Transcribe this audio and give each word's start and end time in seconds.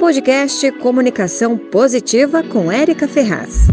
Podcast 0.00 0.72
Comunicação 0.78 1.58
Positiva 1.58 2.42
com 2.42 2.72
Érica 2.72 3.06
Ferraz. 3.06 3.66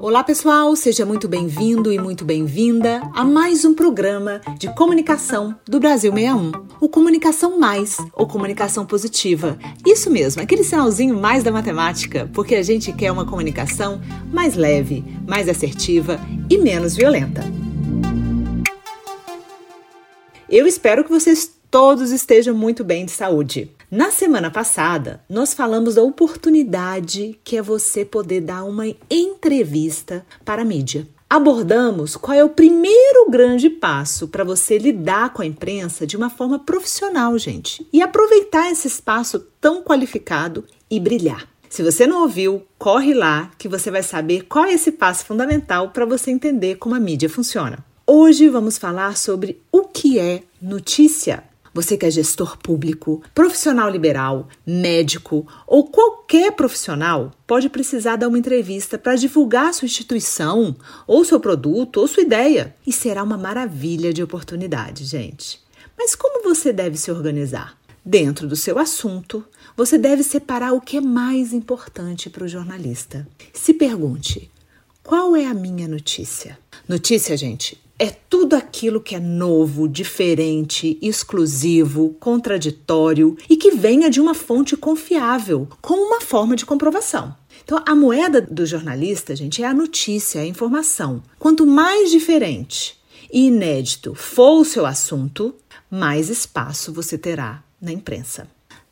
Olá, 0.00 0.24
pessoal, 0.24 0.74
seja 0.74 1.06
muito 1.06 1.28
bem-vindo 1.28 1.92
e 1.92 1.98
muito 2.00 2.24
bem-vinda 2.24 3.00
a 3.14 3.22
mais 3.22 3.64
um 3.64 3.72
programa 3.72 4.40
de 4.58 4.66
comunicação 4.74 5.56
do 5.64 5.78
Brasil 5.78 6.12
61. 6.12 6.50
O 6.80 6.88
Comunicação 6.88 7.56
Mais 7.56 7.98
ou 8.14 8.26
Comunicação 8.26 8.84
Positiva. 8.84 9.56
Isso 9.86 10.10
mesmo, 10.10 10.42
aquele 10.42 10.64
sinalzinho 10.64 11.16
mais 11.16 11.44
da 11.44 11.52
matemática, 11.52 12.28
porque 12.34 12.56
a 12.56 12.62
gente 12.64 12.92
quer 12.92 13.12
uma 13.12 13.24
comunicação 13.24 14.00
mais 14.32 14.56
leve, 14.56 15.04
mais 15.24 15.48
assertiva 15.48 16.18
e 16.50 16.58
menos 16.58 16.96
violenta. 16.96 17.42
Eu 20.48 20.66
espero 20.66 21.04
que 21.04 21.10
vocês 21.10 21.61
todos 21.72 22.10
estejam 22.12 22.54
muito 22.54 22.84
bem 22.84 23.06
de 23.06 23.12
saúde. 23.12 23.70
Na 23.90 24.10
semana 24.10 24.50
passada, 24.50 25.24
nós 25.26 25.54
falamos 25.54 25.94
da 25.94 26.02
oportunidade 26.02 27.40
que 27.42 27.56
é 27.56 27.62
você 27.62 28.04
poder 28.04 28.42
dar 28.42 28.64
uma 28.64 28.86
entrevista 29.10 30.24
para 30.44 30.60
a 30.60 30.64
mídia. 30.66 31.08
Abordamos 31.30 32.14
qual 32.14 32.36
é 32.36 32.44
o 32.44 32.50
primeiro 32.50 33.30
grande 33.30 33.70
passo 33.70 34.28
para 34.28 34.44
você 34.44 34.76
lidar 34.76 35.32
com 35.32 35.40
a 35.40 35.46
imprensa 35.46 36.06
de 36.06 36.14
uma 36.14 36.28
forma 36.28 36.58
profissional, 36.58 37.38
gente, 37.38 37.86
e 37.90 38.02
aproveitar 38.02 38.70
esse 38.70 38.86
espaço 38.86 39.40
tão 39.58 39.82
qualificado 39.82 40.66
e 40.90 41.00
brilhar. 41.00 41.48
Se 41.70 41.82
você 41.82 42.06
não 42.06 42.20
ouviu, 42.20 42.62
corre 42.78 43.14
lá 43.14 43.50
que 43.56 43.66
você 43.66 43.90
vai 43.90 44.02
saber 44.02 44.42
qual 44.42 44.66
é 44.66 44.74
esse 44.74 44.92
passo 44.92 45.24
fundamental 45.24 45.88
para 45.88 46.04
você 46.04 46.30
entender 46.30 46.74
como 46.74 46.94
a 46.94 47.00
mídia 47.00 47.30
funciona. 47.30 47.82
Hoje 48.06 48.46
vamos 48.50 48.76
falar 48.76 49.16
sobre 49.16 49.62
o 49.72 49.84
que 49.84 50.18
é 50.18 50.42
notícia. 50.60 51.50
Você 51.74 51.96
que 51.96 52.04
é 52.04 52.10
gestor 52.10 52.58
público, 52.58 53.22
profissional 53.34 53.88
liberal, 53.88 54.48
médico 54.66 55.46
ou 55.66 55.86
qualquer 55.86 56.52
profissional 56.52 57.32
pode 57.46 57.68
precisar 57.70 58.16
dar 58.16 58.28
uma 58.28 58.38
entrevista 58.38 58.98
para 58.98 59.16
divulgar 59.16 59.72
sua 59.72 59.86
instituição, 59.86 60.76
ou 61.06 61.24
seu 61.24 61.40
produto, 61.40 61.98
ou 61.98 62.06
sua 62.06 62.22
ideia. 62.22 62.74
E 62.86 62.92
será 62.92 63.22
uma 63.22 63.38
maravilha 63.38 64.12
de 64.12 64.22
oportunidade, 64.22 65.04
gente. 65.04 65.60
Mas 65.96 66.14
como 66.14 66.42
você 66.42 66.72
deve 66.72 66.98
se 66.98 67.10
organizar? 67.10 67.76
Dentro 68.04 68.48
do 68.48 68.56
seu 68.56 68.78
assunto, 68.78 69.44
você 69.76 69.96
deve 69.96 70.24
separar 70.24 70.72
o 70.72 70.80
que 70.80 70.96
é 70.96 71.00
mais 71.00 71.52
importante 71.52 72.28
para 72.28 72.44
o 72.44 72.48
jornalista. 72.48 73.26
Se 73.52 73.72
pergunte: 73.72 74.50
qual 75.02 75.34
é 75.36 75.46
a 75.46 75.54
minha 75.54 75.88
notícia? 75.88 76.58
Notícia, 76.88 77.36
gente, 77.36 77.81
é 77.98 78.10
tudo 78.10 78.54
aquilo 78.54 79.00
que 79.00 79.14
é 79.14 79.20
novo, 79.20 79.88
diferente, 79.88 80.98
exclusivo, 81.00 82.16
contraditório 82.18 83.36
e 83.48 83.56
que 83.56 83.70
venha 83.70 84.10
de 84.10 84.20
uma 84.20 84.34
fonte 84.34 84.76
confiável, 84.76 85.68
com 85.80 85.94
uma 85.94 86.20
forma 86.20 86.56
de 86.56 86.66
comprovação. 86.66 87.34
Então, 87.64 87.80
a 87.86 87.94
moeda 87.94 88.40
do 88.40 88.66
jornalista, 88.66 89.36
gente, 89.36 89.62
é 89.62 89.66
a 89.66 89.74
notícia, 89.74 90.40
é 90.40 90.42
a 90.42 90.46
informação. 90.46 91.22
Quanto 91.38 91.66
mais 91.66 92.10
diferente 92.10 92.98
e 93.32 93.46
inédito 93.46 94.14
for 94.14 94.60
o 94.60 94.64
seu 94.64 94.84
assunto, 94.84 95.54
mais 95.90 96.28
espaço 96.28 96.92
você 96.92 97.16
terá 97.16 97.62
na 97.80 97.92
imprensa. 97.92 98.48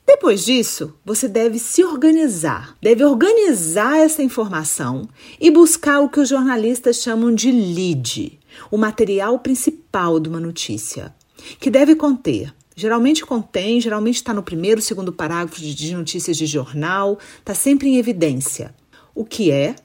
Depois 0.06 0.44
disso, 0.44 0.94
você 1.04 1.28
deve 1.28 1.58
se 1.58 1.84
organizar, 1.84 2.76
deve 2.82 3.04
organizar 3.04 3.98
essa 3.98 4.22
informação 4.22 5.08
e 5.40 5.50
buscar 5.50 6.00
o 6.00 6.08
que 6.08 6.20
os 6.20 6.28
jornalistas 6.28 6.96
chamam 6.96 7.34
de 7.34 7.50
lead 7.50 8.39
o 8.70 8.76
material 8.76 9.38
principal 9.38 10.18
de 10.18 10.28
uma 10.28 10.40
notícia, 10.40 11.14
que 11.58 11.70
deve 11.70 11.94
conter 11.94 12.52
Geralmente 12.80 13.26
contém, 13.26 13.78
geralmente 13.78 14.16
está 14.16 14.32
no 14.32 14.42
primeiro, 14.42 14.80
segundo 14.80 15.12
parágrafo 15.12 15.60
de 15.60 15.94
notícias 15.94 16.34
de 16.34 16.46
jornal, 16.46 17.18
está 17.38 17.54
sempre 17.54 17.90
em 17.90 17.98
evidência. 17.98 18.74
O 19.14 19.22
que 19.22 19.50
é, 19.50 19.76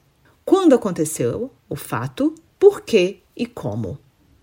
quando 0.46 0.74
aconteceu 0.74 1.52
o 1.68 1.76
fato, 1.76 2.34
por 2.58 2.80
quê 2.80 3.18
e 3.36 3.46
como. 3.46 4.00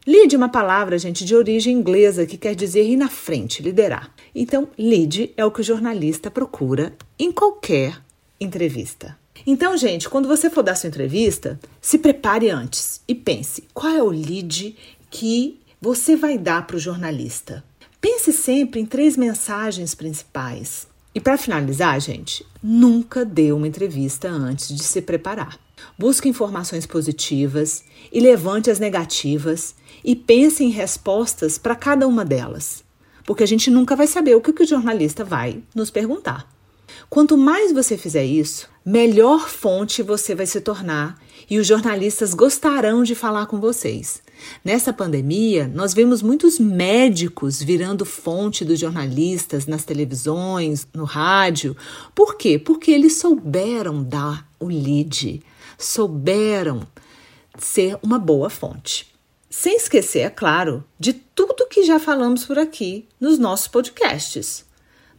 Lead 0.06 0.34
é 0.34 0.36
uma 0.36 0.50
palavra, 0.50 0.98
gente, 0.98 1.24
de 1.24 1.34
origem 1.34 1.74
inglesa 1.74 2.26
que 2.26 2.36
quer 2.36 2.54
dizer 2.54 2.84
ir 2.84 2.97
na 2.97 3.08
frente, 3.08 3.62
liderar. 3.62 4.12
Então, 4.34 4.68
lead 4.76 5.32
é 5.34 5.47
o 5.47 5.50
que 5.50 5.62
o 5.62 5.64
jornalista 5.64 6.30
procura 6.30 6.94
em 7.18 7.32
qualquer 7.32 8.02
entrevista. 8.38 9.16
Então, 9.47 9.76
gente, 9.76 10.09
quando 10.09 10.28
você 10.28 10.48
for 10.48 10.62
dar 10.62 10.76
sua 10.76 10.88
entrevista, 10.88 11.59
se 11.81 11.98
prepare 11.98 12.50
antes 12.50 13.00
e 13.09 13.15
pense 13.15 13.65
qual 13.75 13.93
é 13.93 14.03
o 14.03 14.10
lead 14.10 14.76
que 15.10 15.60
você 15.81 16.15
vai 16.15 16.38
dar 16.38 16.66
para 16.66 16.76
o 16.76 16.81
jornalista. 16.81 17.65
Pense 18.00 18.32
sempre 18.32 18.81
em 18.81 18.87
três 18.87 19.16
mensagens 19.16 19.94
principais. 19.94 20.87
E 21.15 21.21
para 21.21 21.37
finalizar, 21.37 22.00
gente, 22.00 22.47
nunca 22.62 23.25
dê 23.25 23.53
uma 23.53 23.69
entrevista 23.69 24.31
antes 24.31 24.75
de 24.75 24.82
se 24.82 25.03
preparar. 25.03 25.59
Busque 25.98 26.28
informações 26.28 26.87
positivas 26.87 27.84
e 28.12 28.21
levante 28.21 28.71
as 28.71 28.78
negativas 28.78 29.75
e 30.04 30.16
pense 30.16 30.65
em 30.65 30.71
respostas 30.71 31.59
para 31.59 31.76
cada 31.76 32.06
uma 32.06 32.25
delas, 32.25 32.82
porque 33.25 33.42
a 33.42 33.47
gente 33.47 33.71
nunca 33.71 33.94
vai 33.94 34.06
saber 34.06 34.34
o 34.34 34.41
que 34.41 34.62
o 34.62 34.66
jornalista 34.66 35.25
vai 35.25 35.62
nos 35.75 35.91
perguntar. 35.91 36.51
Quanto 37.12 37.36
mais 37.36 37.72
você 37.72 37.98
fizer 37.98 38.24
isso, 38.24 38.70
melhor 38.82 39.46
fonte 39.46 40.02
você 40.02 40.34
vai 40.34 40.46
se 40.46 40.62
tornar 40.62 41.20
e 41.50 41.58
os 41.58 41.66
jornalistas 41.66 42.32
gostarão 42.32 43.02
de 43.02 43.14
falar 43.14 43.44
com 43.44 43.60
vocês. 43.60 44.22
Nessa 44.64 44.94
pandemia, 44.94 45.70
nós 45.74 45.92
vemos 45.92 46.22
muitos 46.22 46.58
médicos 46.58 47.62
virando 47.62 48.06
fonte 48.06 48.64
dos 48.64 48.80
jornalistas 48.80 49.66
nas 49.66 49.84
televisões, 49.84 50.86
no 50.94 51.04
rádio. 51.04 51.76
Por 52.14 52.34
quê? 52.38 52.58
Porque 52.58 52.90
eles 52.90 53.18
souberam 53.18 54.02
dar 54.02 54.48
o 54.58 54.64
lead, 54.64 55.42
souberam 55.76 56.80
ser 57.58 57.98
uma 58.02 58.18
boa 58.18 58.48
fonte. 58.48 59.12
Sem 59.50 59.76
esquecer, 59.76 60.20
é 60.20 60.30
claro, 60.30 60.82
de 60.98 61.12
tudo 61.12 61.68
que 61.68 61.82
já 61.82 61.98
falamos 61.98 62.46
por 62.46 62.58
aqui 62.58 63.06
nos 63.20 63.38
nossos 63.38 63.68
podcasts 63.68 64.64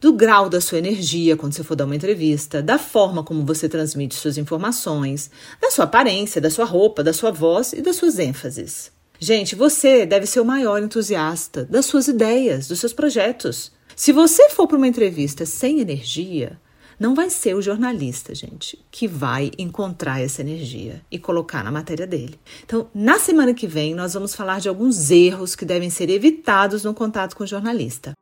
do 0.00 0.12
grau 0.12 0.48
da 0.48 0.60
sua 0.60 0.78
energia 0.78 1.36
quando 1.36 1.54
você 1.54 1.64
for 1.64 1.74
dar 1.74 1.84
uma 1.84 1.96
entrevista, 1.96 2.62
da 2.62 2.78
forma 2.78 3.22
como 3.22 3.44
você 3.44 3.68
transmite 3.68 4.14
suas 4.14 4.38
informações, 4.38 5.30
da 5.60 5.70
sua 5.70 5.84
aparência, 5.84 6.40
da 6.40 6.50
sua 6.50 6.64
roupa, 6.64 7.02
da 7.02 7.12
sua 7.12 7.30
voz 7.30 7.72
e 7.72 7.80
das 7.80 7.96
suas 7.96 8.18
ênfases. 8.18 8.92
Gente, 9.18 9.54
você 9.54 10.04
deve 10.04 10.26
ser 10.26 10.40
o 10.40 10.44
maior 10.44 10.82
entusiasta 10.82 11.64
das 11.64 11.86
suas 11.86 12.08
ideias, 12.08 12.68
dos 12.68 12.80
seus 12.80 12.92
projetos. 12.92 13.72
Se 13.96 14.12
você 14.12 14.50
for 14.50 14.66
para 14.66 14.76
uma 14.76 14.88
entrevista 14.88 15.46
sem 15.46 15.80
energia, 15.80 16.58
não 16.98 17.14
vai 17.14 17.30
ser 17.30 17.54
o 17.54 17.62
jornalista, 17.62 18.34
gente, 18.34 18.78
que 18.90 19.08
vai 19.08 19.50
encontrar 19.58 20.20
essa 20.20 20.42
energia 20.42 21.00
e 21.10 21.18
colocar 21.18 21.64
na 21.64 21.70
matéria 21.70 22.06
dele. 22.06 22.38
Então, 22.64 22.88
na 22.94 23.18
semana 23.18 23.54
que 23.54 23.66
vem, 23.66 23.94
nós 23.94 24.14
vamos 24.14 24.34
falar 24.34 24.60
de 24.60 24.68
alguns 24.68 25.10
erros 25.10 25.54
que 25.54 25.64
devem 25.64 25.90
ser 25.90 26.10
evitados 26.10 26.84
no 26.84 26.94
contato 26.94 27.36
com 27.36 27.44
o 27.44 27.46
jornalista. 27.46 28.12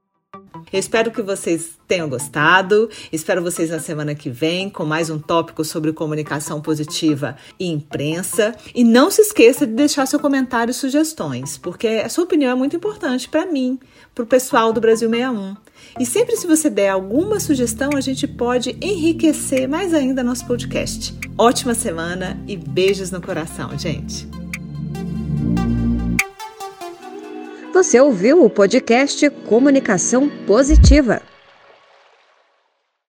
Eu 0.73 0.79
espero 0.79 1.11
que 1.11 1.23
vocês 1.23 1.79
tenham 1.87 2.09
gostado. 2.09 2.89
Espero 3.13 3.43
vocês 3.43 3.71
na 3.71 3.79
semana 3.79 4.15
que 4.15 4.31
vem 4.31 4.71
com 4.71 4.85
mais 4.85 5.11
um 5.11 5.19
tópico 5.19 5.65
sobre 5.65 5.93
comunicação 5.93 6.61
positiva 6.61 7.37
e 7.59 7.71
imprensa. 7.71 8.55
E 8.75 8.83
não 8.83 9.11
se 9.11 9.23
esqueça 9.23 9.67
de 9.67 9.75
deixar 9.75 10.07
seu 10.07 10.19
comentário 10.19 10.71
e 10.71 10.75
sugestões, 10.75 11.59
porque 11.59 11.87
a 11.89 12.09
sua 12.09 12.25
opinião 12.25 12.53
é 12.53 12.55
muito 12.55 12.77
importante 12.77 13.29
para 13.29 13.47
mim, 13.47 13.79
para 14.15 14.25
o 14.25 14.27
pessoal 14.27 14.73
do 14.73 14.81
Brasil 14.81 15.11
61. 15.11 15.57
E 16.01 16.07
sempre 16.07 16.37
se 16.37 16.47
você 16.47 16.71
der 16.71 16.91
alguma 16.91 17.39
sugestão, 17.41 17.91
a 17.95 18.01
gente 18.01 18.27
pode 18.27 18.77
enriquecer 18.81 19.69
mais 19.69 19.93
ainda 19.93 20.23
nosso 20.23 20.47
podcast. 20.47 21.15
Ótima 21.37 21.75
semana 21.75 22.43
e 22.47 22.57
beijos 22.57 23.11
no 23.11 23.21
coração, 23.21 23.77
gente. 23.79 24.42
Você 27.73 27.99
ouviu 27.99 28.45
o 28.45 28.51
podcast 28.51 29.31
Comunicação 29.49 30.29
Positiva. 30.47 31.23